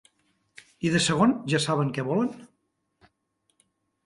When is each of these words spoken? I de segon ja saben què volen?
I 0.89 0.93
de 0.95 1.01
segon 1.07 1.35
ja 1.53 1.61
saben 1.67 1.93
què 1.99 2.07
volen? 2.09 2.33